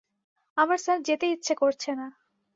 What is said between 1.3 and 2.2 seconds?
ইচ্ছে করছে না।